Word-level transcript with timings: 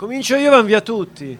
Comincio 0.00 0.34
io, 0.36 0.50
van 0.50 0.64
via 0.64 0.80
tutti. 0.80 1.38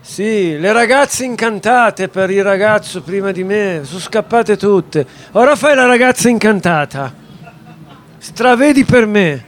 Sì, 0.00 0.58
le 0.58 0.72
ragazze 0.72 1.24
incantate 1.24 2.08
per 2.08 2.28
il 2.28 2.42
ragazzo 2.42 3.02
prima 3.02 3.30
di 3.30 3.44
me, 3.44 3.82
sono 3.84 4.00
scappate 4.00 4.56
tutte. 4.56 5.06
Ora 5.30 5.54
fai 5.54 5.76
la 5.76 5.86
ragazza 5.86 6.28
incantata. 6.28 7.14
Stravedi 8.18 8.84
per 8.84 9.06
me. 9.06 9.44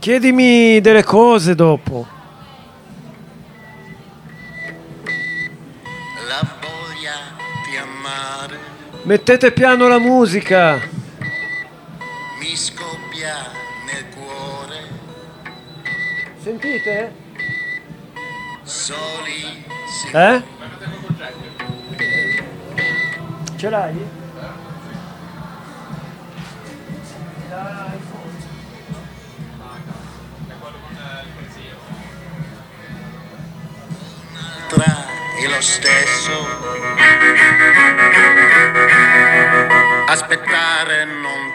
Chiedimi 0.00 0.80
delle 0.80 1.04
cose 1.04 1.54
dopo. 1.54 2.04
La 6.26 6.56
voglia 6.60 7.36
di 7.70 7.76
amare 7.76 8.58
Mettete 9.04 9.52
piano 9.52 9.86
la 9.86 10.00
musica. 10.00 10.74
mi 12.40 12.56
scoppia 12.56 13.62
Sentite? 16.44 17.10
soli 18.64 19.64
si 19.88 20.08
Eh? 20.12 20.42
Ce 23.56 23.70
l'hai? 23.70 24.06
tra 34.68 34.84
è 35.40 35.46
lo 35.46 35.60
stesso. 35.62 36.46
Aspettare 40.08 41.06
non 41.06 41.53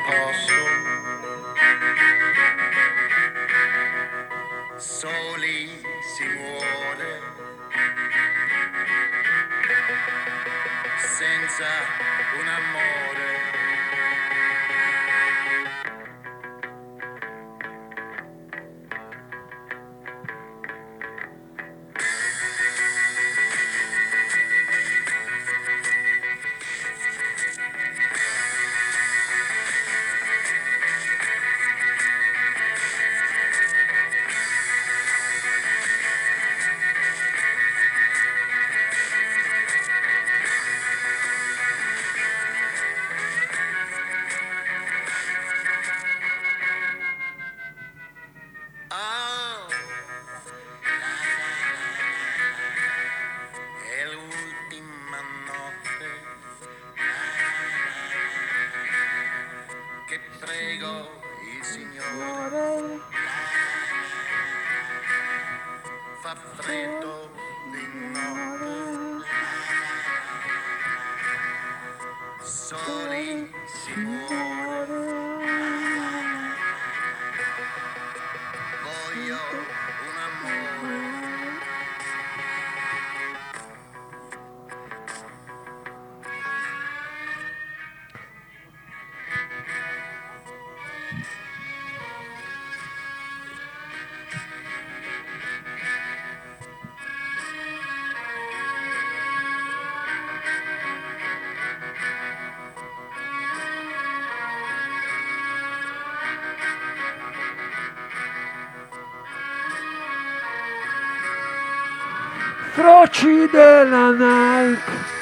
Froci 112.80 113.46
della 113.52 114.12
Nike. 114.12 115.19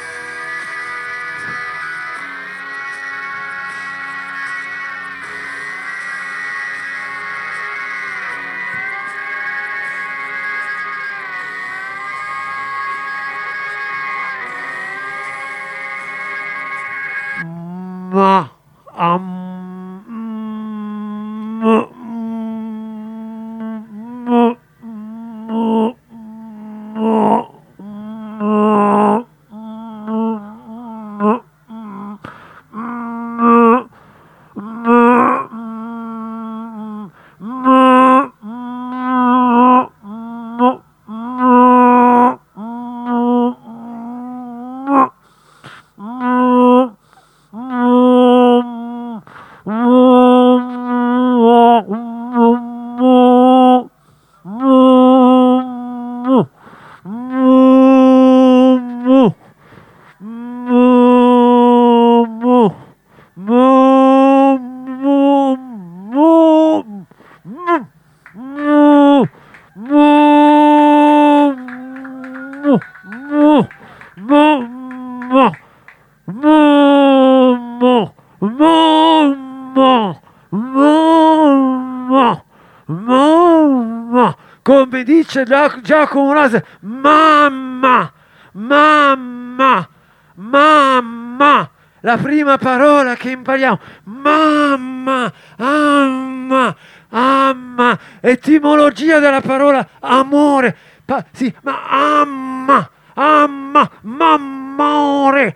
Dice 85.28 85.44
Gia- 85.44 85.80
Giacomo 85.82 86.32
Rose, 86.32 86.64
mamma, 86.80 88.12
mamma, 88.54 89.90
mamma, 90.36 91.70
la 92.00 92.18
prima 92.18 92.58
parola 92.58 93.16
che 93.16 93.32
impariamo, 93.32 93.80
mamma, 94.06 95.32
amma, 95.58 96.76
amma, 97.10 98.00
etimologia 98.22 99.20
della 99.20 99.42
parola 99.42 99.86
amore, 100.00 100.76
Pa- 101.04 101.24
sì, 101.32 101.54
ma 101.64 102.20
amma, 102.22 102.90
amma, 103.14 103.90
mammore, 104.02 105.56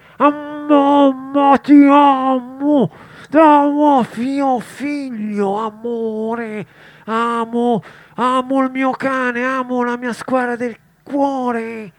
mamma, 0.72 1.58
ti 1.58 1.86
amo, 1.90 2.90
ti 3.30 3.38
amo, 3.38 4.04
figlio, 4.04 4.60
figlio, 4.60 5.58
amore, 5.58 6.66
amo, 7.06 7.84
amo 8.16 8.64
il 8.64 8.72
mio 8.72 8.92
cane, 8.92 9.44
amo 9.44 9.84
la 9.84 9.98
mia 9.98 10.14
squadra 10.14 10.56
del 10.56 10.78
cuore, 11.04 11.92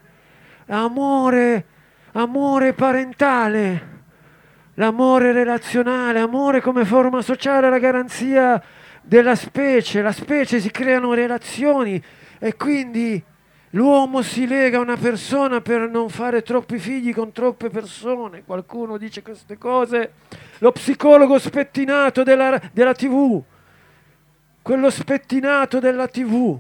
amore, 0.66 1.66
amore 2.12 2.72
parentale, 2.72 3.90
l'amore 4.74 5.32
relazionale, 5.32 6.20
amore 6.20 6.62
come 6.62 6.86
forma 6.86 7.20
sociale, 7.20 7.68
la 7.68 7.78
garanzia 7.78 8.62
della 9.02 9.34
specie, 9.34 10.00
la 10.00 10.12
specie 10.12 10.60
si 10.60 10.70
creano 10.70 11.12
relazioni 11.12 12.02
e 12.38 12.56
quindi 12.56 13.22
l'uomo 13.72 14.22
si 14.22 14.46
lega 14.46 14.78
a 14.78 14.80
una 14.80 14.96
persona 14.96 15.60
per 15.60 15.88
non 15.88 16.08
fare 16.08 16.42
troppi 16.42 16.78
figli 16.78 17.14
con 17.14 17.32
troppe 17.32 17.70
persone. 17.70 18.44
Qualcuno 18.44 18.96
dice 18.96 19.22
queste 19.22 19.58
cose. 19.58 20.14
Lo 20.58 20.72
psicologo 20.72 21.38
spettinato 21.38 22.22
della, 22.22 22.60
della 22.72 22.94
TV, 22.94 23.42
quello 24.62 24.90
spettinato 24.90 25.78
della 25.78 26.06
TV. 26.08 26.58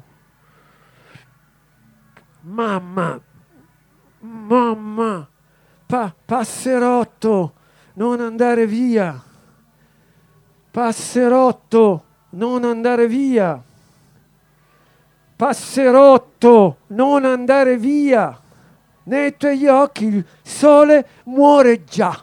Mamma, 2.44 3.20
mamma, 4.20 5.28
pa- 5.86 6.14
passerotto, 6.24 7.52
non 7.94 8.20
andare 8.20 8.66
via. 8.66 9.22
Passerotto, 10.70 12.04
non 12.30 12.64
andare 12.64 13.06
via. 13.06 13.62
Passerotto, 15.42 16.76
non 16.90 17.24
andare 17.24 17.76
via. 17.76 18.40
Nei 19.02 19.36
tuoi 19.36 19.66
occhi 19.66 20.04
il 20.04 20.24
sole 20.40 21.04
muore 21.24 21.82
già. 21.82 22.16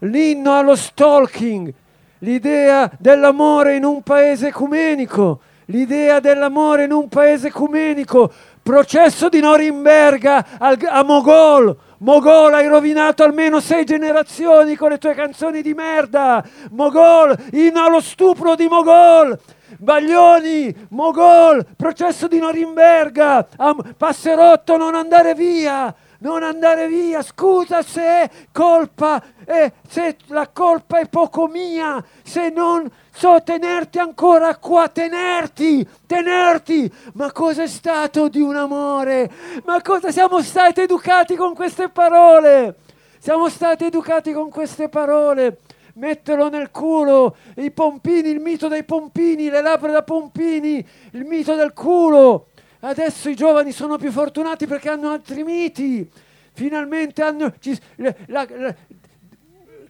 L'inno 0.00 0.54
allo 0.54 0.74
stalking, 0.76 1.72
l'idea 2.18 2.90
dell'amore 2.98 3.76
in 3.76 3.84
un 3.84 4.02
paese 4.02 4.48
ecumenico, 4.48 5.40
l'idea 5.68 6.20
dell'amore 6.20 6.84
in 6.84 6.92
un 6.92 7.08
paese 7.08 7.46
ecumenico, 7.46 8.30
processo 8.62 9.30
di 9.30 9.40
Norimberga 9.40 10.44
al- 10.58 10.76
a 10.86 11.02
Mogol. 11.02 11.74
Mogol, 11.96 12.52
hai 12.52 12.66
rovinato 12.66 13.22
almeno 13.22 13.58
sei 13.60 13.86
generazioni 13.86 14.76
con 14.76 14.90
le 14.90 14.98
tue 14.98 15.14
canzoni 15.14 15.62
di 15.62 15.72
merda. 15.72 16.44
Mogol, 16.72 17.34
inno 17.52 17.82
allo 17.86 18.02
stupro 18.02 18.54
di 18.54 18.68
Mogol. 18.68 19.40
Baglioni, 19.78 20.74
Mogol, 20.90 21.66
processo 21.76 22.26
di 22.28 22.38
Norimberga, 22.38 23.48
Am- 23.56 23.94
Passerotto, 23.96 24.76
non 24.76 24.94
andare 24.94 25.34
via, 25.34 25.94
non 26.18 26.42
andare 26.42 26.88
via, 26.88 27.22
scusa 27.22 27.82
se 27.82 28.02
è 28.02 28.30
colpa, 28.52 29.22
eh, 29.44 29.72
se 29.86 30.16
la 30.26 30.48
colpa 30.48 30.98
è 30.98 31.08
poco 31.08 31.46
mia, 31.46 32.02
se 32.22 32.50
non 32.50 32.90
so 33.12 33.42
tenerti 33.42 33.98
ancora 33.98 34.56
qua, 34.56 34.88
tenerti, 34.88 35.86
tenerti, 36.06 36.90
ma 37.14 37.30
cos'è 37.30 37.66
stato 37.66 38.28
di 38.28 38.40
un 38.40 38.56
amore? 38.56 39.30
Ma 39.64 39.80
cosa 39.82 40.10
siamo 40.10 40.40
stati 40.40 40.80
educati 40.80 41.36
con 41.36 41.54
queste 41.54 41.88
parole? 41.88 42.76
Siamo 43.18 43.48
stati 43.48 43.84
educati 43.84 44.32
con 44.32 44.50
queste 44.50 44.88
parole 44.88 45.58
metterlo 45.94 46.48
nel 46.48 46.70
culo, 46.70 47.36
i 47.56 47.70
pompini, 47.70 48.30
il 48.30 48.40
mito 48.40 48.68
dei 48.68 48.84
pompini, 48.84 49.48
le 49.48 49.62
labbra 49.62 49.90
da 49.90 50.02
pompini, 50.02 50.84
il 51.12 51.24
mito 51.24 51.54
del 51.54 51.72
culo. 51.72 52.48
Adesso 52.80 53.30
i 53.30 53.34
giovani 53.34 53.72
sono 53.72 53.96
più 53.96 54.12
fortunati 54.12 54.66
perché 54.66 54.90
hanno 54.90 55.10
altri 55.10 55.42
miti. 55.42 56.08
Finalmente 56.52 57.22
hanno 57.22 57.54
ci- 57.58 57.78
la- 57.96 58.14
la- 58.26 58.46
la- 58.50 58.74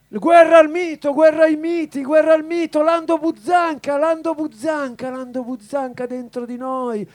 guerra 0.09 0.59
al 0.59 0.71
mito, 0.71 1.13
guerra 1.13 1.45
ai 1.45 1.57
miti, 1.57 2.05
guerra 2.05 2.35
al 2.35 2.45
mito, 2.45 2.83
Lando 2.83 3.19
Buzzanca, 3.19 3.97
Lando 3.97 4.35
Buzzanca, 4.35 5.11
Lando 5.11 5.43
Buzzanca 5.43 6.07
dentro 6.07 6.47
di 6.47 6.57
noi. 6.57 7.07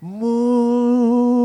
Moon 0.00 1.38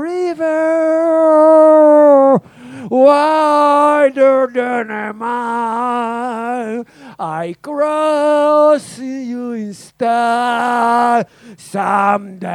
River, 0.00 2.40
wider 2.88 4.48
than 4.52 4.90
a 4.90 5.12
mile, 5.12 6.86
I 7.18 7.54
cross 7.60 8.98
you 8.98 9.52
in 9.52 9.74
style 9.74 11.28
someday. 11.56 12.48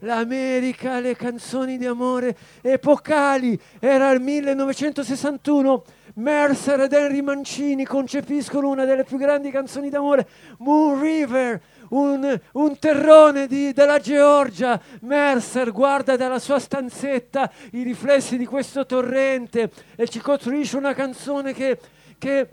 L'America, 0.00 1.00
le 1.00 1.16
canzoni 1.16 1.78
di 1.78 1.86
amore 1.86 2.36
epocali, 2.60 3.58
era 3.80 4.10
il 4.10 4.20
1961. 4.20 5.84
Mercer 6.14 6.80
ed 6.80 6.92
Henry 6.92 7.22
Mancini 7.22 7.84
concepiscono 7.84 8.68
una 8.68 8.84
delle 8.84 9.04
più 9.04 9.18
grandi 9.18 9.50
canzoni 9.50 9.90
d'amore, 9.90 10.28
Moon 10.58 11.00
River, 11.00 11.60
un, 11.90 12.40
un 12.52 12.78
terrone 12.78 13.46
di- 13.46 13.72
della 13.72 13.98
Georgia. 13.98 14.80
Mercer 15.00 15.72
guarda 15.72 16.16
dalla 16.16 16.38
sua 16.38 16.58
stanzetta 16.58 17.50
i 17.72 17.82
riflessi 17.82 18.36
di 18.36 18.46
questo 18.46 18.86
torrente 18.86 19.70
e 19.96 20.08
ci 20.08 20.20
costruisce 20.20 20.76
una 20.76 20.94
canzone 20.94 21.52
che, 21.52 21.78
che 22.18 22.48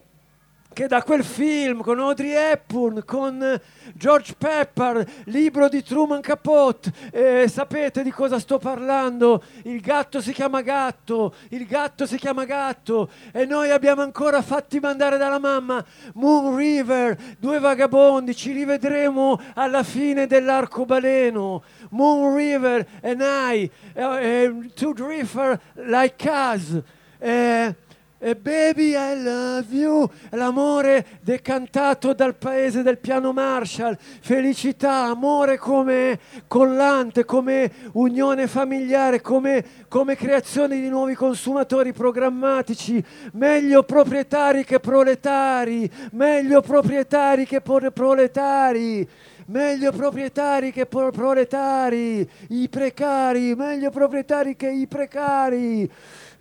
che 0.74 0.88
da 0.88 1.04
quel 1.04 1.24
film 1.24 1.82
con 1.82 2.00
Audrey 2.00 2.32
Hepburn, 2.32 3.04
con 3.06 3.60
George 3.94 4.36
Pepper, 4.38 5.06
libro 5.26 5.68
di 5.68 5.84
Truman 5.84 6.22
Capote, 6.22 6.92
eh, 7.12 7.48
sapete 7.50 8.04
di 8.04 8.12
cosa 8.12 8.40
sto 8.40 8.58
parlando? 8.58 9.44
Il 9.64 9.82
gatto 9.82 10.22
si 10.22 10.32
chiama 10.32 10.62
gatto, 10.62 11.36
il 11.50 11.66
gatto 11.66 12.06
si 12.06 12.18
chiama 12.18 12.46
gatto 12.46 13.10
e 13.34 13.46
noi 13.46 13.70
abbiamo 13.70 14.02
ancora 14.02 14.42
fatti 14.42 14.80
mandare 14.80 15.18
dalla 15.18 15.40
mamma 15.40 15.84
Moon 16.14 16.56
River, 16.56 17.18
due 17.38 17.60
vagabondi, 17.60 18.34
ci 18.34 18.54
rivedremo 18.54 19.42
alla 19.56 19.84
fine 19.84 20.26
dell'arcobaleno. 20.26 21.64
Moon 21.90 22.34
River 22.36 22.88
and 23.02 23.22
I, 23.22 23.70
eh, 23.94 24.04
eh, 24.04 24.72
two 24.74 24.94
drifter 24.94 25.60
like 25.74 26.30
us. 26.30 26.82
Eh, 27.20 27.76
e 28.24 28.36
baby 28.36 28.96
I 28.96 29.20
love 29.20 29.76
you, 29.76 30.08
l'amore 30.30 31.20
decantato 31.22 32.14
dal 32.14 32.36
paese 32.36 32.84
del 32.84 33.00
piano 33.00 33.34
Marshall, 33.34 33.98
felicità, 33.98 35.06
amore 35.06 35.58
come 35.58 36.20
collante, 36.46 37.26
come 37.26 37.72
unione 37.94 38.46
familiare, 38.46 39.22
come, 39.22 39.66
come 39.88 40.16
creazione 40.16 40.80
di 40.80 40.88
nuovi 40.88 41.16
consumatori 41.16 41.94
programmatici, 41.94 43.04
meglio 43.34 43.82
proprietari 43.82 44.66
che 44.66 44.80
proletari, 44.80 45.90
meglio 46.12 46.62
proprietari 46.62 47.48
che 47.48 47.62
por- 47.62 47.92
proletari. 47.92 49.10
Meglio 49.48 49.92
proprietari 49.92 50.72
che 50.72 50.86
pro- 50.86 51.12
proletari, 51.12 52.26
i 52.50 52.70
precari, 52.70 53.54
meglio 53.54 53.90
proprietari 53.90 54.56
che 54.56 54.70
i 54.70 54.88
precari. 54.88 55.92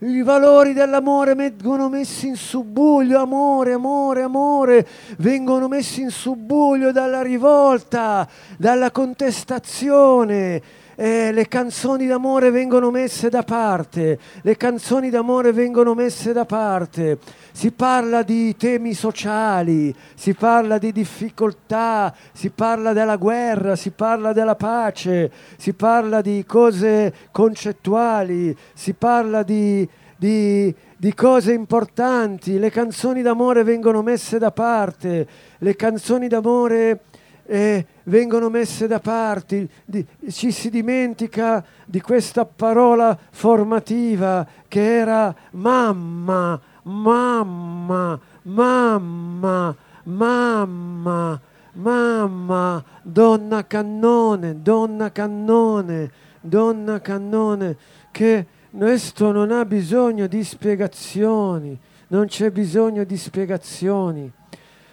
I 0.02 0.22
valori 0.22 0.72
dell'amore 0.72 1.34
vengono 1.34 1.90
messi 1.90 2.28
in 2.28 2.36
subbuglio, 2.36 3.20
amore, 3.20 3.74
amore, 3.74 4.22
amore, 4.22 4.88
vengono 5.18 5.68
messi 5.68 6.00
in 6.00 6.10
subbuglio 6.10 6.90
dalla 6.90 7.20
rivolta, 7.20 8.26
dalla 8.56 8.90
contestazione. 8.90 10.62
Eh, 10.96 11.32
le 11.32 11.48
canzoni 11.48 12.06
d'amore 12.06 12.50
vengono 12.50 12.90
messe 12.90 13.28
da 13.28 13.42
parte, 13.42 14.18
le 14.42 14.56
canzoni 14.56 15.08
d'amore 15.08 15.52
vengono 15.52 15.94
messe 15.94 16.32
da 16.32 16.44
parte. 16.44 17.18
Si 17.52 17.70
parla 17.70 18.22
di 18.22 18.56
temi 18.56 18.92
sociali, 18.92 19.94
si 20.14 20.34
parla 20.34 20.78
di 20.78 20.92
difficoltà, 20.92 22.14
si 22.32 22.50
parla 22.50 22.92
della 22.92 23.16
guerra, 23.16 23.76
si 23.76 23.90
parla 23.90 24.32
della 24.32 24.56
pace, 24.56 25.30
si 25.56 25.72
parla 25.72 26.20
di 26.20 26.44
cose 26.46 27.14
concettuali, 27.30 28.56
si 28.74 28.92
parla 28.92 29.42
di, 29.42 29.88
di- 30.16 30.74
di 30.96 31.14
cose 31.14 31.52
importanti. 31.52 32.58
Le 32.58 32.70
canzoni 32.70 33.22
d'amore 33.22 33.62
vengono 33.62 34.02
messe 34.02 34.38
da 34.38 34.50
parte, 34.50 35.26
le 35.58 35.76
canzoni 35.76 36.28
d'amore 36.28 37.00
eh, 37.46 37.86
vengono 38.10 38.50
messe 38.50 38.88
da 38.88 38.98
parte, 38.98 39.68
di- 39.84 40.04
ci 40.30 40.50
si 40.50 40.68
dimentica 40.68 41.64
di 41.86 42.00
questa 42.00 42.44
parola 42.44 43.16
formativa 43.30 44.46
che 44.66 44.98
era 44.98 45.34
mamma, 45.52 46.60
mamma, 46.82 48.20
mamma, 48.42 49.76
mamma, 50.02 51.40
mamma, 51.72 52.84
donna 53.02 53.66
cannone, 53.66 54.60
donna 54.60 55.12
cannone, 55.12 56.10
donna 56.40 57.00
cannone, 57.00 57.76
che 58.10 58.46
questo 58.76 59.30
non 59.30 59.52
ha 59.52 59.64
bisogno 59.64 60.26
di 60.26 60.42
spiegazioni, 60.42 61.78
non 62.08 62.26
c'è 62.26 62.50
bisogno 62.50 63.04
di 63.04 63.16
spiegazioni. 63.16 64.30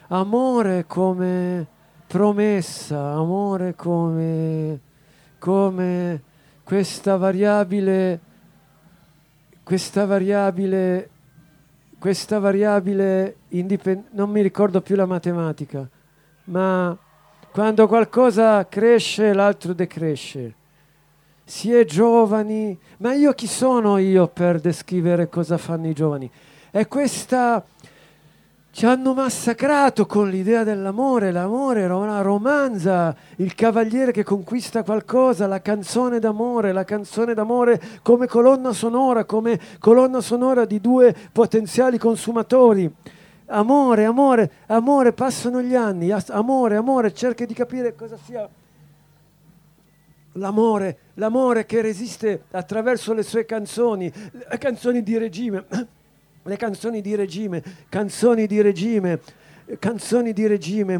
Amore 0.10 0.86
come 0.86 1.76
promessa, 2.08 3.12
amore 3.12 3.76
come, 3.76 4.80
come 5.38 6.22
questa 6.64 7.18
variabile, 7.18 8.20
questa 9.64 10.06
variabile, 10.06 11.10
questa 12.00 12.40
variabile 12.40 13.36
indipendente, 13.50 14.16
non 14.16 14.30
mi 14.30 14.42
ricordo 14.42 14.82
più 14.82 14.96
la 14.96 15.06
matematica, 15.06 15.88
ma 16.46 16.98
quando 17.52 17.88
qualcosa 17.88 18.66
cresce 18.68 19.34
l'altro 19.34 19.74
decresce. 19.74 20.56
si 21.44 21.74
è 21.74 21.86
giovani, 21.86 22.78
ma 22.98 23.14
io 23.14 23.34
chi 23.34 23.48
sono 23.48 23.98
io 23.98 24.28
per 24.28 24.60
descrivere 24.60 25.30
cosa 25.30 25.58
fanno 25.58 25.88
i 25.88 25.94
giovani? 25.94 26.30
È 26.70 26.88
questa 26.88 27.66
ci 28.78 28.86
hanno 28.86 29.16
massacrato 29.16 30.06
con 30.06 30.30
l'idea 30.30 30.64
dell'amore, 30.64 31.32
l'amore 31.32 31.82
era 31.82 31.96
una 31.96 32.22
romanza, 32.22 33.16
il 33.38 33.56
cavaliere 33.56 34.12
che 34.12 34.24
conquista 34.24 34.84
qualcosa, 34.84 35.48
la 35.48 35.64
canzone 35.64 36.20
d'amore, 36.20 36.72
la 36.72 36.84
canzone 36.84 37.34
d'amore 37.34 37.82
come 38.04 38.28
colonna 38.28 38.74
sonora, 38.74 39.26
come 39.26 39.60
colonna 39.80 40.22
sonora 40.22 40.66
di 40.66 40.80
due 40.80 41.16
potenziali 41.32 41.98
consumatori. 41.98 42.88
Amore, 43.48 44.06
amore, 44.06 44.52
amore, 44.68 45.12
passano 45.12 45.60
gli 45.60 45.74
anni, 45.74 46.12
amore, 46.28 46.76
amore, 46.76 47.16
cerchi 47.16 47.48
di 47.48 47.56
capire 47.56 47.96
cosa 47.96 48.16
sia 48.24 48.48
l'amore, 50.34 50.98
l'amore 51.16 51.66
che 51.66 51.82
resiste 51.82 52.44
attraverso 52.52 53.14
le 53.14 53.24
sue 53.24 53.44
canzoni, 53.44 54.14
canzoni 54.60 55.02
di 55.02 55.18
regime 55.18 55.66
le 56.48 56.56
canzoni 56.56 57.02
di 57.02 57.14
regime, 57.14 57.62
canzoni 57.90 58.48
di 58.48 58.62
regime, 58.62 59.20
canzoni 59.80 60.32
di 60.32 60.48
regime. 60.48 60.98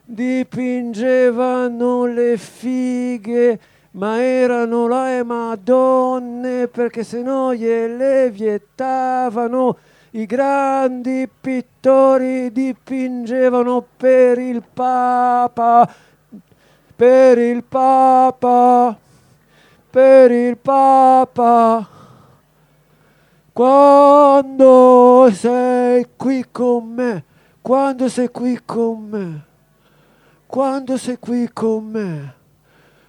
dipingevano 0.04 2.06
le 2.06 2.38
fighe, 2.38 3.60
ma 3.96 4.22
erano 4.22 4.88
le 4.88 5.24
madonne 5.24 6.68
perché 6.68 7.04
se 7.04 7.22
no 7.22 7.54
gliele 7.54 8.30
vietavano. 8.30 9.78
I 10.12 10.26
grandi 10.26 11.30
pittori 11.42 12.52
dipingevano 12.52 13.86
per 13.98 14.38
il 14.38 14.64
Papa, 14.74 15.94
per 16.96 17.38
il 17.38 17.64
Papa, 17.64 18.98
per 19.90 20.32
il 20.32 20.58
Papa. 20.58 21.88
Quando 23.52 25.30
sei 25.34 26.08
qui 26.16 26.46
con 26.50 26.88
me, 26.88 27.24
quando 27.62 28.08
sei 28.08 28.30
qui 28.30 28.60
con 28.66 29.04
me, 29.10 29.46
quando 30.46 30.98
sei 30.98 31.18
qui 31.18 31.50
con 31.52 31.86
me. 31.86 32.35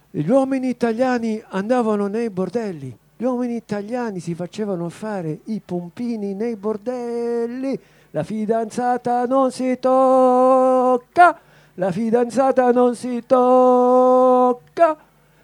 Gli 0.09 0.29
uomini 0.29 0.69
italiani 0.69 1.43
andavano 1.49 2.07
nei 2.07 2.29
bordelli, 2.29 2.97
gli 3.17 3.23
uomini 3.25 3.57
italiani 3.57 4.21
si 4.21 4.35
facevano 4.35 4.87
fare 4.87 5.39
i 5.45 5.61
pompini 5.63 6.33
nei 6.33 6.55
bordelli, 6.55 7.77
la 8.11 8.23
fidanzata 8.23 9.25
non 9.25 9.51
si 9.51 9.77
tocca, 9.79 11.37
la 11.73 11.91
fidanzata 11.91 12.71
non 12.71 12.95
si 12.95 13.21
tocca, 13.27 14.97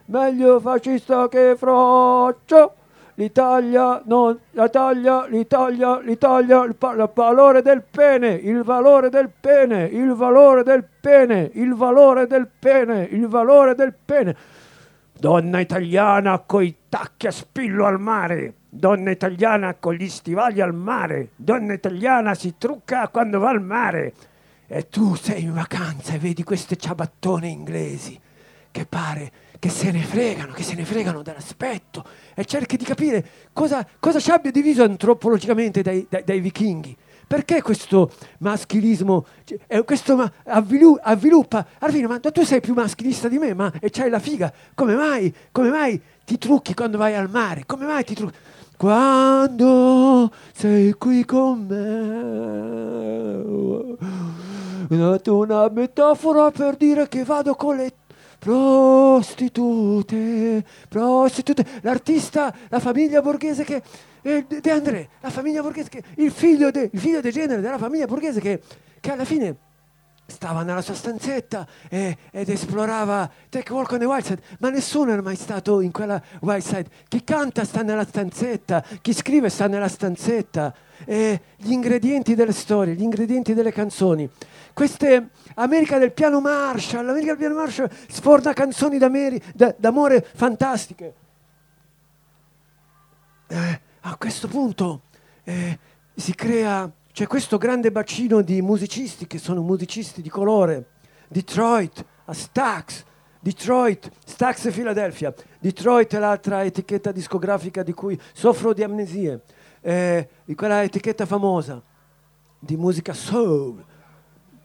meglio 0.06 0.60
fascista 0.62 1.28
che 1.28 1.56
froccio. 1.58 2.76
L'Italia 3.16 4.02
non 4.06 4.40
la 4.52 4.70
taglia, 4.70 5.28
l'Italia, 5.28 6.00
l'Italia, 6.00 6.64
il, 6.64 6.74
pa- 6.74 6.94
il 6.94 7.10
valore 7.14 7.62
del 7.62 7.84
pene, 7.84 8.30
il 8.30 8.64
valore 8.64 9.10
del 9.10 9.30
pene, 9.40 9.84
il 9.86 10.14
valore 10.14 10.64
del 10.64 10.84
pene, 11.00 11.52
il 11.54 11.76
valore 11.76 12.26
del 12.26 12.48
pene, 12.58 13.08
il 13.12 13.28
valore 13.28 13.76
del 13.76 13.94
pene. 14.04 14.36
Donna 15.18 15.60
italiana 15.60 16.40
coi 16.40 16.76
tacchi 16.90 17.28
a 17.28 17.32
spillo 17.32 17.86
al 17.86 18.00
mare, 18.00 18.56
donna 18.70 19.12
italiana 19.12 19.76
con 19.76 19.94
gli 19.94 20.10
stivali 20.10 20.60
al 20.60 20.74
mare, 20.74 21.30
donna 21.36 21.74
italiana 21.74 22.34
si 22.34 22.56
trucca 22.58 23.08
quando 23.08 23.40
va 23.40 23.50
al 23.50 23.62
mare. 23.62 24.14
E 24.68 24.90
tu 24.90 25.16
sei 25.16 25.44
in 25.44 25.54
vacanza 25.54 26.14
e 26.14 26.18
vedi 26.18 26.44
queste 26.44 26.76
ciabattone 26.76 27.48
inglesi 27.48 28.20
che 28.72 28.86
pare 28.86 29.32
che 29.64 29.70
se 29.70 29.92
ne 29.92 30.02
fregano, 30.02 30.52
che 30.52 30.64
se 30.64 30.74
ne 30.74 30.84
fregano 30.84 31.22
dell'aspetto 31.22 32.04
e 32.34 32.44
cerchi 32.44 32.76
di 32.76 32.84
capire 32.84 33.26
cosa, 33.54 33.88
cosa 33.98 34.20
ci 34.20 34.30
abbia 34.30 34.52
diviso 34.52 34.84
antropologicamente 34.84 35.82
dai, 35.82 36.06
dai- 36.10 36.24
dai 36.26 36.42
vichinghi. 36.42 36.98
Perché 37.34 37.64
questo 37.64 38.12
maschilismo, 38.42 39.26
cioè, 39.44 39.84
questo 39.84 40.16
ma- 40.16 40.32
avvilu- 40.46 41.00
avviluppa? 41.02 41.66
Alla 41.80 42.08
ma 42.08 42.20
tu 42.20 42.44
sei 42.44 42.62
più 42.62 42.76
maschilista 42.76 43.28
di 43.28 43.40
me, 43.40 43.56
ma 43.56 43.74
e 43.80 43.90
c'hai 43.90 44.12
la 44.12 44.20
figa, 44.20 44.54
come 44.76 44.94
mai, 44.94 45.34
come 45.52 45.70
mai 45.72 46.00
ti 46.24 46.38
trucchi 46.38 46.76
quando 46.76 47.00
vai 47.00 47.16
al 47.16 47.32
mare? 47.32 47.64
Come 47.66 47.88
mai 47.88 48.04
ti 48.04 48.14
trucchi? 48.14 48.38
Quando 48.78 50.32
sei 50.54 50.94
qui 50.94 51.26
con 51.26 51.66
me, 54.88 55.26
una 55.32 55.70
metafora 55.70 56.52
per 56.52 56.76
dire 56.76 57.08
che 57.08 57.24
vado 57.24 57.56
con 57.56 57.78
le 57.78 57.94
prostitute, 58.38 59.44
prostitute, 60.88 61.66
l'artista, 61.82 62.54
la 62.70 62.80
famiglia 62.80 63.24
borghese 63.24 63.64
che, 63.64 63.82
eh, 64.24 64.46
De 64.48 64.72
André, 64.72 65.10
la 65.22 65.30
famiglia 65.30 65.62
borghese 65.62 65.90
che, 65.90 66.04
il 66.16 66.32
figlio, 66.32 66.72
de, 66.72 66.90
il 66.92 67.00
figlio 67.00 67.22
degenere 67.22 67.62
della 67.62 67.78
famiglia 67.78 68.06
borghese 68.06 68.40
che, 68.40 68.62
che 69.00 69.12
alla 69.12 69.26
fine 69.26 69.56
stava 70.26 70.64
nella 70.64 70.82
sua 70.82 70.94
stanzetta 70.94 71.68
e- 71.90 72.18
ed 72.32 72.50
esplorava 72.50 73.30
Take 73.50 73.72
Walk 73.72 73.92
on 73.92 74.00
the 74.00 74.06
Wild 74.06 74.24
Side, 74.24 74.42
ma 74.60 74.70
nessuno 74.70 75.12
era 75.12 75.22
mai 75.22 75.36
stato 75.36 75.82
in 75.82 75.92
quella 75.92 76.22
Wild 76.42 76.62
Side. 76.62 76.90
Chi 77.08 77.24
canta 77.24 77.66
sta 77.66 77.82
nella 77.84 78.06
stanzetta, 78.06 78.84
chi 79.02 79.14
scrive 79.14 79.50
sta 79.50 79.68
nella 79.68 79.88
stanzetta. 79.88 80.74
E 81.06 81.42
gli 81.58 81.72
ingredienti 81.72 82.34
delle 82.34 82.54
storie, 82.54 82.94
gli 82.94 83.02
ingredienti 83.02 83.54
delle 83.54 83.74
canzoni. 83.74 84.30
Queste 84.72 85.30
America 85.56 85.98
del 85.98 86.14
piano 86.14 86.40
Marshall, 86.40 87.06
l'America 87.06 87.36
del 87.36 87.40
piano 87.40 87.56
Marshall 87.56 87.90
sforna 88.08 88.54
canzoni 88.54 88.98
d'amore 88.98 90.26
fantastiche. 90.34 91.14
Eh, 93.48 93.82
a 94.06 94.18
questo 94.18 94.48
punto 94.48 95.04
eh, 95.44 95.80
si 96.16 96.36
crea, 96.36 96.92
c'è 97.12 97.28
questo 97.28 97.58
grande 97.58 97.92
bacino 97.92 98.42
di 98.42 98.62
musicisti 98.62 99.28
che 99.28 99.38
sono 99.38 99.62
musicisti 99.62 100.22
di 100.22 100.30
colore. 100.30 100.92
Detroit, 101.30 102.06
a 102.26 102.34
Stax, 102.34 103.04
Detroit, 103.40 104.12
Stax 104.26 104.66
e 104.66 104.72
Philadelphia. 104.72 105.34
Detroit 105.60 106.16
è 106.16 106.20
l'altra 106.20 106.64
etichetta 106.64 107.12
discografica 107.12 107.82
di 107.82 107.94
cui 107.94 108.20
soffro 108.34 108.74
di 108.74 108.84
amnesie, 108.84 109.42
eh, 109.82 110.28
di 110.44 110.56
quella 110.56 110.84
etichetta 110.84 111.26
famosa 111.26 111.82
di 112.60 112.76
musica 112.76 113.14
soul. 113.14 113.84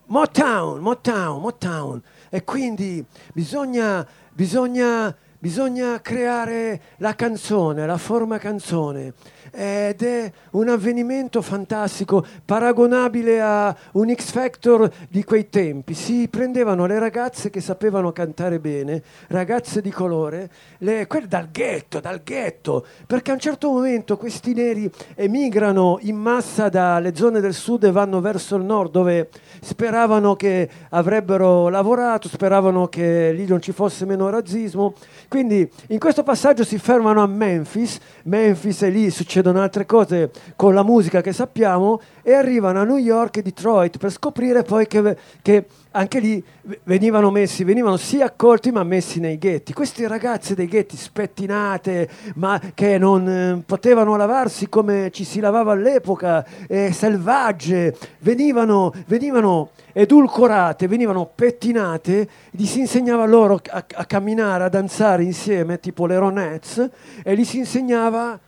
Motown, 0.07 0.81
Motown, 0.81 1.41
Motown. 1.41 2.03
E 2.29 2.43
quindi 2.43 3.05
bisogna, 3.33 4.07
bisogna 4.33 5.15
bisogna 5.39 6.01
creare 6.01 6.81
la 6.97 7.15
canzone, 7.15 7.87
la 7.87 7.97
forma 7.97 8.39
canzone 8.39 9.15
ed 9.51 10.03
è 10.03 10.31
un 10.53 10.69
avvenimento 10.69 11.41
fantastico, 11.43 12.25
paragonabile 12.45 13.41
a 13.41 13.75
un 13.93 14.13
X 14.15 14.31
Factor 14.31 14.91
di 15.09 15.25
quei 15.25 15.49
tempi. 15.49 15.95
Si 15.95 16.29
prendevano 16.29 16.87
le 16.87 16.99
ragazze 16.99 17.51
che 17.51 17.61
sapevano 17.61 18.13
cantare 18.13 18.59
bene, 18.59 19.03
ragazze 19.29 19.81
di 19.81 19.91
colore, 19.91 20.51
le, 20.79 21.07
quelle 21.07 21.29
dal 21.29 21.51
ghetto, 21.51 22.01
dal 22.01 22.23
ghetto, 22.23 22.85
perché 23.07 23.31
a 23.31 23.35
un 23.35 23.41
certo 23.41 23.71
momento 23.71 24.17
questi 24.17 24.53
neri 24.55 24.91
emigrano 25.15 25.99
in 26.03 26.17
massa 26.17 26.69
dalle 26.69 27.15
zone 27.15 27.41
del 27.41 27.55
sud 27.55 27.85
e 27.85 27.91
vanno 27.91 28.21
verso 28.21 28.57
il 28.57 28.65
nord 28.65 28.91
dove 28.91 29.29
speravano 29.61 30.37
che 30.37 30.69
avrebbero 30.91 31.69
lavorato, 31.69 32.29
speravano 32.29 32.89
che 32.89 33.33
lì 33.33 33.47
non 33.47 33.61
ci 33.61 33.73
fosse 33.73 34.05
meno 34.05 34.29
razzismo. 34.29 34.95
Quindi 35.29 35.71
in 35.89 35.99
questo 35.99 36.23
passaggio 36.23 36.65
si 36.65 36.79
fermano 36.79 37.23
a 37.23 37.27
Memphis, 37.27 37.99
Memphis 38.25 38.81
e 38.81 38.89
lì 38.89 39.11
succedono 39.11 39.61
altre 39.61 39.85
cose 39.85 40.31
con 40.57 40.73
la 40.73 40.83
musica 40.83 41.21
che 41.21 41.35
sappiamo 41.35 42.01
e 42.29 42.35
arrivano 42.35 42.79
a 42.79 42.85
New 42.85 42.99
York 42.99 43.39
e 43.39 43.43
Detroit 43.43 43.97
per 43.97 44.13
scoprire 44.13 44.63
poi 44.63 44.87
che, 44.87 45.17
che 45.41 45.65
anche 45.93 46.19
lì 46.19 46.45
venivano 46.83 47.31
messi, 47.31 47.65
venivano 47.65 47.97
sì 47.97 48.21
accolti 48.21 48.71
ma 48.71 48.85
messi 48.85 49.19
nei 49.19 49.39
ghetti. 49.39 49.73
Questi 49.73 50.07
ragazzi 50.07 50.55
dei 50.55 50.67
ghetti 50.67 50.95
spettinate, 50.95 52.07
ma 52.35 52.61
che 52.75 52.99
non 52.99 53.27
eh, 53.27 53.63
potevano 53.65 54.15
lavarsi 54.17 54.69
come 54.69 55.11
ci 55.11 55.25
si 55.25 55.41
lavava 55.41 55.73
all'epoca, 55.73 56.45
eh, 56.67 56.93
selvagge, 56.93 57.97
venivano, 58.19 58.93
venivano 59.07 59.71
edulcorate, 59.95 60.87
venivano 60.87 61.31
pettinate, 61.35 62.29
gli 62.51 62.67
si 62.67 62.81
insegnava 62.81 63.25
loro 63.25 63.59
a, 63.71 63.87
a 63.95 64.05
camminare, 64.05 64.65
a 64.65 64.69
danzare 64.69 65.23
insieme, 65.23 65.81
tipo 65.81 66.05
le 66.05 66.19
Ronettes, 66.19 66.91
e 67.25 67.35
gli 67.35 67.45
si 67.45 67.57
insegnava 67.57 68.39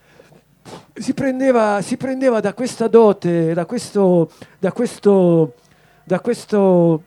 si 0.94 1.14
prendeva, 1.14 1.80
si 1.82 1.96
prendeva, 1.96 2.40
da 2.40 2.54
questa 2.54 2.88
dote, 2.88 3.54
da 3.54 3.66
questo, 3.66 4.30
da 4.58 4.72
questo, 4.72 5.54
da 6.04 6.20
questo 6.20 7.02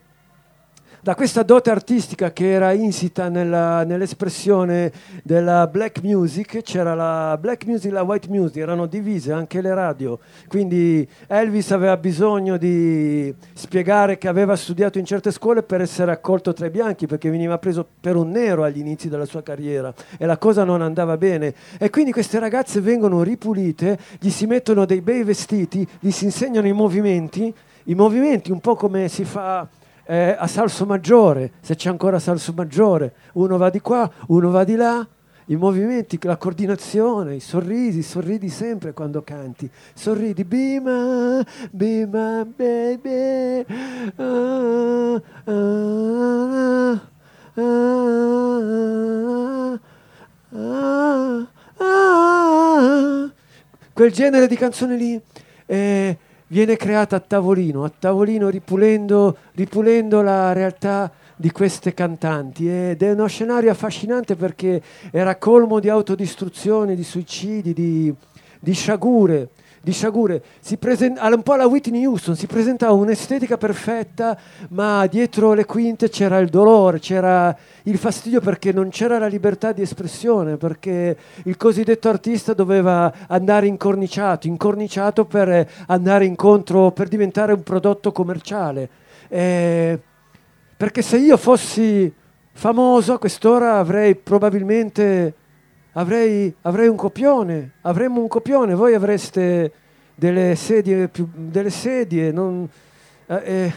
da 1.04 1.16
questa 1.16 1.44
dote 1.44 1.70
artistica 1.70 2.32
che 2.32 2.50
era 2.50 2.72
insita 2.72 3.28
nella, 3.28 3.84
nell'espressione 3.84 4.90
della 5.22 5.68
black 5.68 6.02
music, 6.02 6.62
c'era 6.62 6.94
la 6.94 7.38
black 7.38 7.66
music 7.66 7.92
e 7.92 7.94
la 7.94 8.04
white 8.04 8.30
music, 8.30 8.56
erano 8.62 8.86
divise 8.86 9.34
anche 9.34 9.60
le 9.60 9.74
radio, 9.74 10.18
quindi 10.48 11.06
Elvis 11.28 11.72
aveva 11.72 11.98
bisogno 11.98 12.56
di 12.56 13.36
spiegare 13.52 14.18
che 14.18 14.30
aveva 14.30 14.56
studiato 14.56 14.98
in 14.98 15.04
certe 15.04 15.32
scuole 15.32 15.62
per 15.62 15.82
essere 15.82 16.10
accolto 16.10 16.54
tra 16.54 16.68
i 16.68 16.70
bianchi, 16.70 17.06
perché 17.06 17.30
veniva 17.30 17.58
preso 17.58 17.86
per 18.00 18.16
un 18.16 18.30
nero 18.30 18.64
agli 18.64 18.80
inizi 18.80 19.10
della 19.10 19.26
sua 19.26 19.44
carriera 19.44 19.94
e 20.18 20.26
la 20.26 20.38
cosa 20.38 20.64
non 20.64 20.82
andava 20.82 21.18
bene. 21.18 21.54
E 21.80 21.90
quindi 21.90 22.14
queste 22.14 22.40
ragazze 22.40 22.80
vengono 22.80 23.24
ripulite, 23.24 24.00
gli 24.22 24.30
si 24.30 24.46
mettono 24.46 24.86
dei 24.86 25.02
bei 25.02 25.26
vestiti, 25.26 25.86
gli 26.00 26.12
si 26.12 26.24
insegnano 26.24 26.66
i 26.66 26.72
movimenti, 26.72 27.54
i 27.88 27.94
movimenti 27.94 28.52
un 28.52 28.62
po' 28.62 28.76
come 28.76 29.10
si 29.10 29.26
fa 29.26 29.68
eh, 30.06 30.36
a 30.38 30.48
salso 30.48 30.86
maggiore, 30.86 31.54
se 31.62 31.76
c'è 31.76 31.90
ancora 31.90 32.20
salso 32.20 32.54
maggiore, 32.56 33.14
uno 33.34 33.58
va 33.58 33.70
di 33.70 33.80
qua, 33.80 34.10
uno 34.28 34.50
va 34.50 34.64
di 34.64 34.76
là, 34.76 35.08
i 35.48 35.56
movimenti, 35.56 36.18
la 36.22 36.38
coordinazione, 36.38 37.36
i 37.36 37.40
sorrisi, 37.40 38.02
sorridi 38.02 38.50
sempre 38.50 38.94
quando 38.94 39.24
canti, 39.24 39.70
sorridi, 39.94 40.44
bima, 40.46 41.46
bima, 41.70 42.46
baby, 42.46 43.66
ah, 44.16 45.22
ah, 45.44 47.02
ah, 47.56 47.80
ah, 51.78 53.32
quel 53.94 54.12
genere 54.12 54.48
di 54.48 54.56
canzone 54.56 54.96
lì. 54.96 55.22
Eh, 55.66 56.18
viene 56.54 56.78
creata 56.78 57.16
a 57.16 57.20
tavolino, 57.20 57.84
a 57.84 57.90
tavolino 57.90 58.48
ripulendo, 58.48 59.38
ripulendo 59.54 60.22
la 60.22 60.54
realtà 60.54 61.12
di 61.36 61.50
queste 61.52 61.96
cantanti. 61.96 62.70
Ed 62.70 63.02
è 63.02 63.12
uno 63.12 63.26
scenario 63.26 63.72
affascinante 63.72 64.36
perché 64.36 64.80
era 65.10 65.36
colmo 65.38 65.80
di 65.80 65.90
autodistruzione, 65.90 66.96
di 66.96 67.04
suicidi, 67.04 67.74
di, 67.74 68.14
di 68.60 68.74
sciagure 68.74 69.50
di 69.84 69.92
sciagure, 69.92 70.42
present- 70.80 71.20
un 71.20 71.44
po' 71.44 71.54
alla 71.54 71.68
Whitney 71.68 72.06
Houston, 72.06 72.38
si 72.38 72.48
presentava 72.48 72.94
un'estetica 72.94 73.58
perfetta, 73.58 74.38
ma 74.70 75.06
dietro 75.08 75.52
le 75.52 75.66
quinte 75.66 76.08
c'era 76.08 76.38
il 76.38 76.48
dolore, 76.48 77.00
c'era 77.00 77.54
il 77.84 77.98
fastidio 77.98 78.40
perché 78.40 78.72
non 78.72 78.88
c'era 78.88 79.20
la 79.20 79.28
libertà 79.28 79.74
di 79.74 79.82
espressione, 79.82 80.56
perché 80.56 81.18
il 81.44 81.58
cosiddetto 81.58 82.08
artista 82.08 82.54
doveva 82.54 83.14
andare 83.28 83.68
incorniciato, 83.68 84.48
incorniciato 84.48 85.26
per 85.26 85.70
andare 85.88 86.24
incontro, 86.24 86.92
per 86.92 87.10
diventare 87.10 87.52
un 87.52 87.64
prodotto 87.64 88.14
commerciale. 88.14 88.90
Eh, 89.28 90.00
perché 90.78 91.02
se 91.02 91.18
io 91.18 91.36
fossi 91.36 92.10
famoso 92.54 93.12
a 93.12 93.20
quest'ora 93.20 93.80
avrei 93.80 94.16
probabilmente 94.16 95.34
avrei, 95.94 96.54
avrei 96.62 96.88
un 96.88 96.96
copione, 96.96 97.72
avremmo 97.82 98.22
un 98.22 98.28
copione, 98.28 98.76
voi 98.76 98.94
avreste 98.94 99.72
delle 100.16 100.56
sedie, 100.56 101.08
più, 101.08 101.28
delle 101.34 101.70
sedie 101.70 102.32
non, 102.32 102.68
eh, 103.28 103.74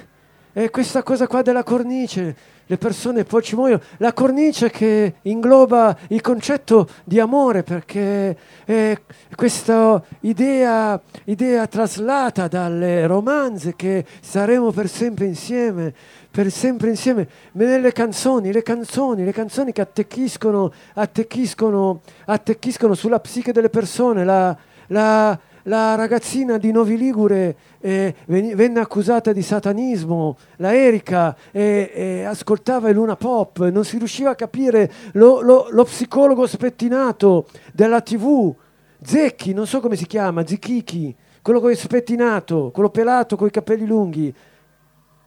eh, 0.52 0.70
questa 0.70 1.02
cosa 1.02 1.26
qua 1.26 1.42
della 1.42 1.62
cornice, 1.62 2.34
le 2.66 2.78
persone 2.78 3.24
poi 3.24 3.42
ci 3.42 3.54
muoiono, 3.54 3.80
la 3.98 4.12
cornice 4.12 4.70
che 4.70 5.14
ingloba 5.22 5.96
il 6.08 6.20
concetto 6.20 6.88
di 7.04 7.20
amore 7.20 7.62
perché 7.62 8.36
è 8.64 8.98
questa 9.34 10.02
idea, 10.20 11.00
idea 11.24 11.66
traslata 11.66 12.48
dalle 12.48 13.06
romanze 13.06 13.76
che 13.76 14.04
saremo 14.20 14.72
per 14.72 14.88
sempre 14.88 15.26
insieme, 15.26 15.94
per 16.30 16.50
sempre 16.50 16.88
insieme, 16.88 17.28
nelle 17.52 17.92
canzoni, 17.92 18.52
le 18.52 18.62
canzoni, 18.62 19.24
le 19.24 19.32
canzoni 19.32 19.72
che 19.72 19.80
attecchiscono, 19.80 20.72
attecchiscono, 20.94 22.00
attecchiscono 22.24 22.94
sulla 22.94 23.20
psiche 23.20 23.52
delle 23.52 23.70
persone, 23.70 24.24
la, 24.24 24.56
la, 24.88 25.38
la 25.66 25.94
ragazzina 25.94 26.58
di 26.58 26.72
Novi 26.72 26.96
Ligure 26.96 27.56
eh, 27.80 28.14
venne 28.26 28.80
accusata 28.80 29.32
di 29.32 29.42
satanismo, 29.42 30.36
la 30.56 30.74
Erika 30.74 31.36
eh, 31.52 31.90
eh, 31.94 32.24
ascoltava 32.24 32.88
il 32.88 32.96
Luna 32.96 33.16
Pop, 33.16 33.68
non 33.68 33.84
si 33.84 33.98
riusciva 33.98 34.30
a 34.30 34.34
capire 34.34 34.90
lo, 35.12 35.40
lo, 35.40 35.68
lo 35.70 35.84
psicologo 35.84 36.46
spettinato 36.46 37.46
della 37.72 38.00
TV, 38.00 38.54
Zecchi, 39.02 39.52
non 39.52 39.66
so 39.66 39.80
come 39.80 39.96
si 39.96 40.06
chiama, 40.06 40.46
Zichichi, 40.46 41.14
quello 41.42 41.60
con 41.60 41.70
il 41.70 41.76
spettinato, 41.76 42.70
quello 42.72 42.90
pelato 42.90 43.36
con 43.36 43.46
i 43.46 43.50
capelli 43.50 43.86
lunghi, 43.86 44.34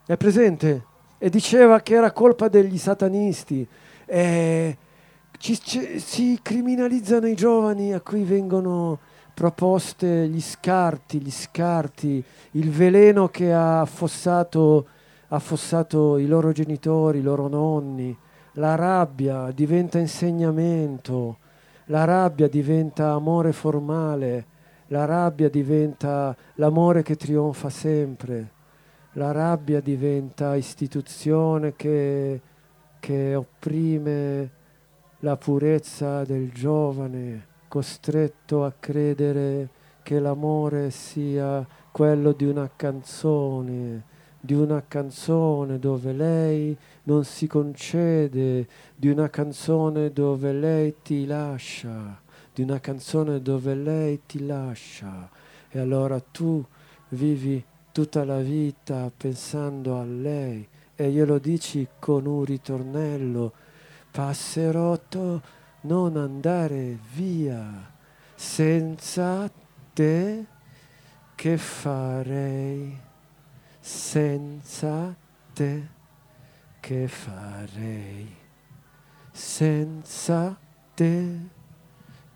è 0.05 0.17
presente? 0.17 0.87
e 1.21 1.29
diceva 1.29 1.81
che 1.81 1.95
era 1.95 2.11
colpa 2.11 2.47
degli 2.47 2.77
satanisti. 2.77 3.67
Eh, 4.05 4.77
ci, 5.37 5.59
ci, 5.61 5.99
si 5.99 6.39
criminalizzano 6.41 7.27
i 7.27 7.35
giovani 7.35 7.93
a 7.93 7.99
cui 7.99 8.23
vengono 8.23 8.99
proposte 9.39 10.27
gli 10.27 10.41
scarti, 10.41 11.21
gli 11.21 11.31
scarti, 11.31 12.21
il 12.51 12.69
veleno 12.69 13.29
che 13.29 13.53
ha 13.53 13.79
affossato, 13.79 14.85
affossato 15.29 16.17
i 16.17 16.27
loro 16.27 16.51
genitori, 16.51 17.19
i 17.19 17.21
loro 17.21 17.47
nonni. 17.47 18.13
La 18.55 18.75
rabbia 18.75 19.49
diventa 19.51 19.97
insegnamento, 19.97 21.37
la 21.85 22.03
rabbia 22.03 22.49
diventa 22.49 23.11
amore 23.11 23.53
formale, 23.53 24.45
la 24.87 25.05
rabbia 25.05 25.47
diventa 25.47 26.35
l'amore 26.55 27.01
che 27.01 27.15
trionfa 27.15 27.69
sempre 27.69 28.57
la 29.13 29.31
rabbia 29.31 29.81
diventa 29.81 30.55
istituzione 30.55 31.75
che, 31.75 32.41
che 32.99 33.35
opprime 33.35 34.51
la 35.19 35.35
purezza 35.35 36.23
del 36.23 36.51
giovane, 36.51 37.47
costretto 37.69 38.65
a 38.65 38.73
credere 38.77 39.69
che 40.03 40.19
l'amore 40.19 40.89
sia 40.89 41.65
quello 41.91 42.31
di 42.33 42.45
una 42.45 42.69
canzone, 42.75 44.03
di 44.41 44.55
una 44.55 44.83
canzone 44.85 45.79
dove 45.79 46.11
lei 46.11 46.75
non 47.03 47.23
si 47.23 47.45
concede, 47.45 48.67
di 48.95 49.07
una 49.07 49.29
canzone 49.29 50.11
dove 50.11 50.51
lei 50.51 50.95
ti 51.03 51.25
lascia, 51.25 52.19
di 52.53 52.63
una 52.63 52.79
canzone 52.79 53.41
dove 53.41 53.75
lei 53.75 54.21
ti 54.25 54.45
lascia. 54.45 55.29
E 55.69 55.79
allora 55.79 56.19
tu 56.19 56.65
vivi 57.09 57.63
tutta 57.91 58.25
la 58.25 58.39
vita 58.39 59.11
pensando 59.15 59.99
a 59.99 60.03
lei 60.03 60.67
e 60.95 61.11
glielo 61.11 61.37
dici 61.37 61.87
con 61.99 62.25
un 62.25 62.43
ritornello, 62.43 63.53
passerotto, 64.11 65.57
non 65.81 66.17
andare 66.17 66.97
via, 67.13 67.91
senza 68.35 69.49
te 69.93 70.45
che 71.35 71.57
farei, 71.57 72.97
senza 73.79 75.15
te 75.53 75.87
che 76.79 77.07
farei, 77.07 78.35
senza 79.31 80.57
te 80.95 81.37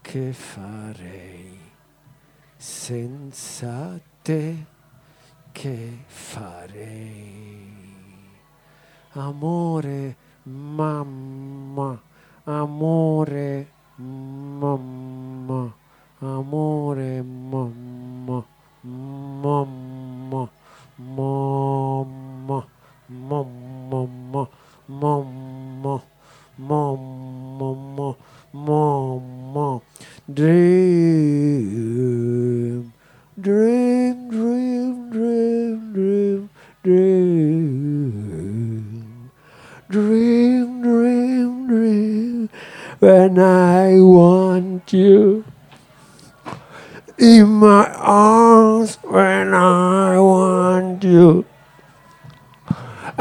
che 0.02 0.34
farei 0.34 1.72
senza 2.64 4.00
te 4.22 4.66
che 5.52 6.06
farei. 6.08 7.76
Amore 9.12 10.16
mamma 10.44 12.02
amore 12.46 13.68
mamma. 13.98 15.74
Amore 16.22 17.22
mamma 17.24 17.73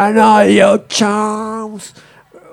and 0.03 0.19
all 0.19 0.45
your 0.45 0.79
charms 0.79 1.91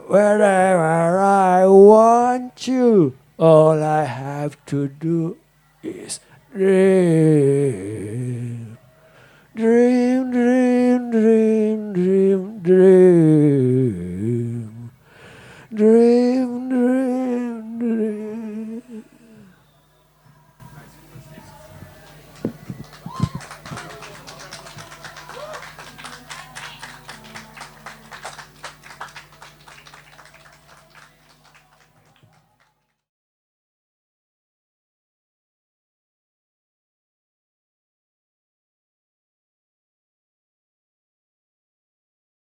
wherever 0.06 1.18
I 1.20 1.66
want 1.66 2.68
you. 2.68 3.18
All 3.40 3.82
I 3.82 4.04
have 4.04 4.64
to 4.68 4.88
do 4.88 5.38
is 5.82 6.20
dream. 6.54 7.18
Dream 9.56 10.32
dream 10.32 11.10
dream 11.10 11.94
dream 11.94 12.60
dream. 12.60 13.90
Dream 15.74 16.09